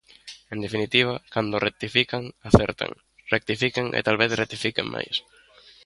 [0.53, 2.91] En definitiva, cando rectifican, acertan;
[3.35, 5.15] rectifiquen e talvez rectifiquen máis.